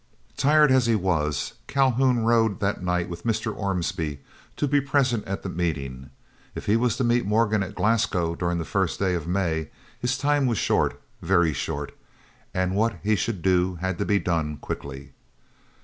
Tired 0.35 0.71
as 0.71 0.87
he 0.87 0.95
was, 0.95 1.53
Calhoun 1.67 2.23
rode 2.23 2.59
that 2.59 2.81
night 2.83 3.07
with 3.07 3.23
Mr. 3.23 3.55
Ormsby 3.55 4.19
to 4.57 4.67
be 4.67 4.81
present 4.81 5.23
at 5.27 5.43
the 5.43 5.47
meeting. 5.49 6.09
If 6.55 6.65
he 6.65 6.75
was 6.75 6.97
to 6.97 7.03
meet 7.03 7.23
Morgan 7.27 7.61
at 7.61 7.75
Glasgow 7.75 8.33
during 8.33 8.57
the 8.57 8.65
first 8.65 8.99
days 8.99 9.17
of 9.17 9.27
May, 9.27 9.69
his 9.99 10.17
time 10.17 10.47
was 10.47 10.57
short, 10.57 10.99
very 11.21 11.53
short, 11.53 11.95
and 12.51 12.73
what 12.73 12.95
he 13.03 13.15
should 13.15 13.43
do 13.43 13.75
had 13.75 13.99
to 13.99 14.05
be 14.05 14.17
done 14.17 14.57
quickly. 14.57 15.11